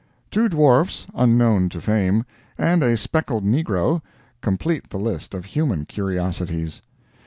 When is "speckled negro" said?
2.97-4.01